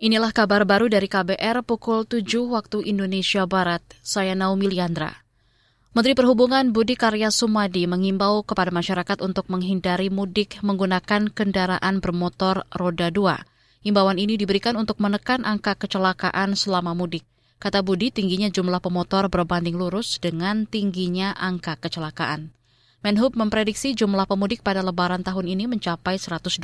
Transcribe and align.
Inilah 0.00 0.32
kabar 0.32 0.64
baru 0.64 0.88
dari 0.88 1.12
KBR 1.12 1.60
pukul 1.60 2.08
7 2.08 2.24
waktu 2.48 2.88
Indonesia 2.88 3.44
Barat. 3.44 3.84
Saya 4.00 4.32
Naomi 4.32 4.72
Liandra. 4.72 5.12
Menteri 5.92 6.16
Perhubungan 6.16 6.72
Budi 6.72 6.96
Karya 6.96 7.28
Sumadi 7.28 7.84
mengimbau 7.84 8.40
kepada 8.40 8.72
masyarakat 8.72 9.20
untuk 9.20 9.52
menghindari 9.52 10.08
mudik 10.08 10.56
menggunakan 10.64 11.28
kendaraan 11.28 12.00
bermotor 12.00 12.64
roda 12.72 13.12
2. 13.12 13.84
Himbauan 13.84 14.16
ini 14.16 14.40
diberikan 14.40 14.80
untuk 14.80 15.04
menekan 15.04 15.44
angka 15.44 15.76
kecelakaan 15.76 16.56
selama 16.56 16.96
mudik. 16.96 17.28
Kata 17.60 17.84
Budi, 17.84 18.08
tingginya 18.08 18.48
jumlah 18.48 18.80
pemotor 18.80 19.28
berbanding 19.28 19.76
lurus 19.76 20.16
dengan 20.16 20.64
tingginya 20.64 21.36
angka 21.36 21.76
kecelakaan. 21.76 22.56
Menhub 23.04 23.36
memprediksi 23.36 23.92
jumlah 23.92 24.24
pemudik 24.24 24.64
pada 24.64 24.80
lebaran 24.80 25.20
tahun 25.20 25.44
ini 25.44 25.68
mencapai 25.68 26.16
123 26.16 26.56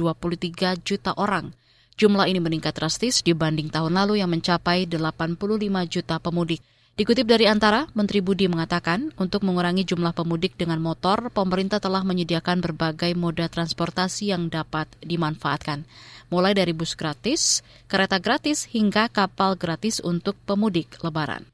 juta 0.80 1.12
orang. 1.21 1.53
Jumlah 1.96 2.28
ini 2.28 2.44
meningkat 2.44 2.76
drastis 2.76 3.24
dibanding 3.24 3.72
tahun 3.72 3.96
lalu 3.96 4.20
yang 4.20 4.29
mencapai 4.29 4.84
85 4.84 5.40
juta 5.89 6.21
pemudik. 6.21 6.61
Dikutip 6.93 7.25
dari 7.25 7.48
Antara, 7.48 7.88
Menteri 7.96 8.21
Budi 8.21 8.52
mengatakan 8.52 9.16
untuk 9.16 9.44
mengurangi 9.48 9.80
jumlah 9.88 10.12
pemudik 10.12 10.61
dengan 10.61 10.76
motor, 10.76 11.32
pemerintah 11.32 11.80
telah 11.80 12.04
menyediakan 12.04 12.61
berbagai 12.61 13.16
moda 13.16 13.48
transportasi 13.48 14.29
yang 14.29 14.52
dapat 14.52 14.93
dimanfaatkan, 15.00 15.88
mulai 16.29 16.52
dari 16.52 16.76
bus 16.76 16.93
gratis, 16.93 17.64
kereta 17.88 18.21
gratis, 18.21 18.68
hingga 18.68 19.08
kapal 19.08 19.57
gratis 19.57 20.00
untuk 20.04 20.36
pemudik 20.44 21.00
lebaran. 21.00 21.49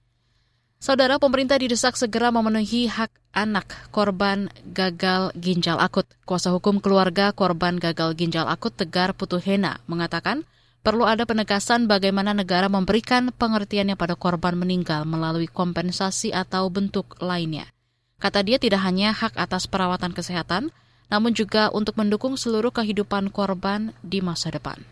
Saudara 0.82 1.22
pemerintah 1.22 1.62
didesak 1.62 1.94
segera 1.94 2.34
memenuhi 2.34 2.90
hak 2.90 3.14
anak 3.30 3.70
korban 3.94 4.50
gagal 4.66 5.30
ginjal 5.38 5.78
akut. 5.78 6.10
Kuasa 6.26 6.50
hukum 6.50 6.82
keluarga 6.82 7.30
korban 7.30 7.78
gagal 7.78 8.18
ginjal 8.18 8.50
akut 8.50 8.74
Tegar 8.74 9.14
Putuhena 9.14 9.78
mengatakan 9.86 10.42
perlu 10.82 11.06
ada 11.06 11.22
penegasan 11.22 11.86
bagaimana 11.86 12.34
negara 12.34 12.66
memberikan 12.66 13.30
pengertiannya 13.30 13.94
pada 13.94 14.18
korban 14.18 14.58
meninggal 14.58 15.06
melalui 15.06 15.46
kompensasi 15.46 16.34
atau 16.34 16.66
bentuk 16.66 17.14
lainnya. 17.22 17.70
Kata 18.18 18.42
dia 18.42 18.58
tidak 18.58 18.82
hanya 18.82 19.14
hak 19.14 19.38
atas 19.38 19.70
perawatan 19.70 20.10
kesehatan, 20.10 20.74
namun 21.06 21.30
juga 21.30 21.70
untuk 21.70 21.94
mendukung 21.94 22.34
seluruh 22.34 22.74
kehidupan 22.74 23.30
korban 23.30 23.94
di 24.02 24.18
masa 24.18 24.50
depan. 24.50 24.82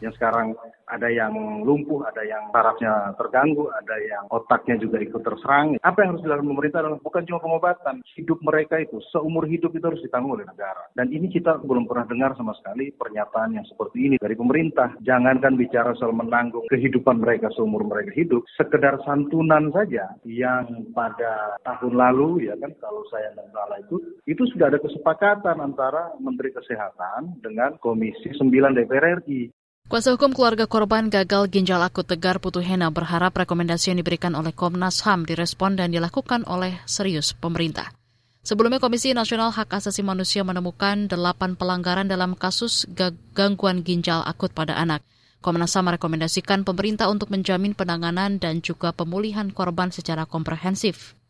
Yang 0.00 0.16
sekarang 0.16 0.56
ada 0.92 1.08
yang 1.08 1.64
lumpuh, 1.64 2.04
ada 2.04 2.20
yang 2.24 2.52
sarafnya 2.52 3.16
terganggu, 3.16 3.72
ada 3.72 3.96
yang 4.04 4.24
otaknya 4.28 4.76
juga 4.76 5.00
ikut 5.00 5.24
terserang. 5.24 5.80
Apa 5.80 6.04
yang 6.04 6.16
harus 6.16 6.24
dilakukan 6.24 6.50
pemerintah 6.52 6.78
adalah 6.84 7.00
bukan 7.00 7.22
cuma 7.24 7.40
pengobatan, 7.40 7.96
hidup 8.12 8.38
mereka 8.44 8.76
itu 8.80 9.00
seumur 9.08 9.48
hidup 9.48 9.72
itu 9.72 9.84
harus 9.84 10.04
ditanggung 10.04 10.36
oleh 10.36 10.44
negara. 10.44 10.84
Dan 10.92 11.08
ini 11.08 11.32
kita 11.32 11.64
belum 11.64 11.88
pernah 11.88 12.04
dengar 12.04 12.36
sama 12.36 12.52
sekali 12.60 12.92
pernyataan 12.92 13.56
yang 13.56 13.66
seperti 13.66 13.98
ini 14.12 14.16
dari 14.20 14.36
pemerintah. 14.36 14.92
Jangankan 15.00 15.56
bicara 15.56 15.96
soal 15.96 16.12
menanggung 16.12 16.68
kehidupan 16.68 17.24
mereka 17.24 17.48
seumur 17.56 17.84
mereka 17.88 18.12
hidup, 18.12 18.44
sekedar 18.60 19.00
santunan 19.08 19.72
saja 19.72 20.12
yang 20.28 20.92
pada 20.92 21.56
tahun 21.64 21.96
lalu 21.96 22.52
ya 22.52 22.54
kan 22.60 22.72
kalau 22.78 23.02
saya 23.08 23.32
tidak 23.32 23.48
salah 23.54 23.78
itu 23.80 23.96
itu 24.28 24.42
sudah 24.52 24.68
ada 24.68 24.78
kesepakatan 24.78 25.56
antara 25.58 26.12
Menteri 26.20 26.52
Kesehatan 26.52 27.40
dengan 27.40 27.80
Komisi 27.80 28.30
9 28.36 28.50
DPR 28.76 29.24
RI 29.24 29.61
Kuasa 29.92 30.08
hukum 30.16 30.32
keluarga 30.32 30.64
korban 30.64 31.12
gagal 31.12 31.52
ginjal 31.52 31.84
akut 31.84 32.08
Tegar 32.08 32.40
Putuhena 32.40 32.88
berharap 32.88 33.36
rekomendasi 33.36 33.92
yang 33.92 34.00
diberikan 34.00 34.32
oleh 34.32 34.56
Komnas 34.56 35.04
HAM 35.04 35.28
direspon 35.28 35.76
dan 35.76 35.92
dilakukan 35.92 36.48
oleh 36.48 36.80
serius 36.88 37.36
pemerintah. 37.36 37.92
Sebelumnya 38.40 38.80
Komisi 38.80 39.12
Nasional 39.12 39.52
Hak 39.52 39.68
Asasi 39.68 40.00
Manusia 40.00 40.42
menemukan 40.48 41.12
delapan 41.12 41.60
pelanggaran 41.60 42.08
dalam 42.08 42.34
kasus 42.34 42.88
gangguan 43.36 43.84
ginjal 43.84 44.24
akut 44.24 44.56
pada 44.56 44.80
anak. 44.80 45.04
Komnas 45.44 45.76
HAM 45.76 45.92
merekomendasikan 45.92 46.64
pemerintah 46.64 47.12
untuk 47.12 47.28
menjamin 47.28 47.76
penanganan 47.76 48.40
dan 48.40 48.64
juga 48.64 48.96
pemulihan 48.96 49.52
korban 49.52 49.92
secara 49.92 50.24
komprehensif. 50.24 51.20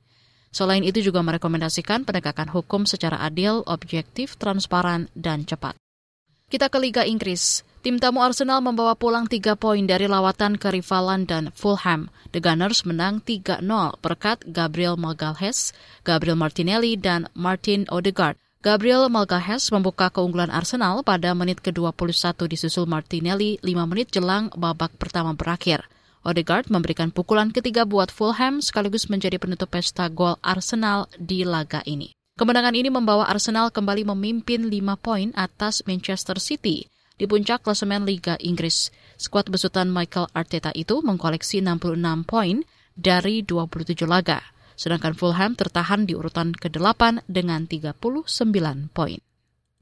Selain 0.55 0.87
itu 0.87 1.03
juga 1.03 1.19
merekomendasikan 1.27 2.06
penegakan 2.06 2.47
hukum 2.47 2.87
secara 2.87 3.19
adil, 3.26 3.66
objektif, 3.66 4.38
transparan, 4.38 5.10
dan 5.19 5.43
cepat. 5.43 5.81
Kita 6.52 6.68
ke 6.68 6.76
Liga 6.76 7.00
Inggris. 7.08 7.64
Tim 7.80 7.96
tamu 7.96 8.20
Arsenal 8.20 8.60
membawa 8.60 8.92
pulang 8.92 9.24
tiga 9.24 9.56
poin 9.56 9.88
dari 9.88 10.04
lawatan 10.04 10.60
ke 10.60 10.68
rivalan 10.68 11.24
dan 11.24 11.48
Fulham. 11.56 12.12
The 12.36 12.44
Gunners 12.44 12.84
menang 12.84 13.24
3-0 13.24 13.64
berkat 14.04 14.44
Gabriel 14.52 15.00
Magalhaes, 15.00 15.72
Gabriel 16.04 16.36
Martinelli, 16.36 17.00
dan 17.00 17.32
Martin 17.32 17.88
Odegaard. 17.88 18.36
Gabriel 18.60 19.08
Magalhaes 19.08 19.72
membuka 19.72 20.12
keunggulan 20.12 20.52
Arsenal 20.52 21.00
pada 21.00 21.32
menit 21.32 21.64
ke-21 21.64 22.36
disusul 22.44 22.84
Martinelli 22.84 23.56
5 23.64 23.88
menit 23.88 24.12
jelang 24.12 24.52
babak 24.52 24.92
pertama 25.00 25.32
berakhir. 25.32 25.88
Odegaard 26.20 26.69
memberikan 26.69 27.08
pukulan 27.08 27.48
ketiga 27.48 27.88
buat 27.88 28.12
Fulham 28.12 28.60
sekaligus 28.60 29.08
menjadi 29.08 29.40
penutup 29.40 29.72
pesta 29.72 30.04
gol 30.12 30.36
Arsenal 30.44 31.08
di 31.16 31.48
laga 31.48 31.80
ini. 31.88 32.12
Kemenangan 32.32 32.72
ini 32.72 32.88
membawa 32.88 33.28
Arsenal 33.28 33.69
kembali 33.69 34.09
memimpin 34.09 34.72
5 34.72 34.97
poin 34.97 35.28
atas 35.37 35.84
Manchester 35.84 36.41
City 36.41 36.88
di 37.20 37.28
puncak 37.28 37.60
klasemen 37.60 38.09
Liga 38.09 38.41
Inggris. 38.41 38.88
Skuad 39.20 39.53
besutan 39.53 39.93
Michael 39.93 40.32
Arteta 40.32 40.72
itu 40.72 41.04
mengkoleksi 41.04 41.60
66 41.60 42.00
poin 42.25 42.65
dari 42.97 43.44
27 43.44 44.09
laga, 44.09 44.41
sedangkan 44.81 45.12
Fulham 45.12 45.53
tertahan 45.53 46.09
di 46.09 46.16
urutan 46.16 46.56
ke-8 46.56 47.28
dengan 47.28 47.69
39 47.69 48.00
poin. 48.97 49.20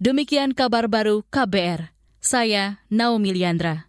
Demikian 0.03 0.51
kabar 0.51 0.91
baru 0.91 1.23
KBR. 1.31 1.95
Saya 2.19 2.83
Naomi 2.91 3.31
Liandra. 3.31 3.87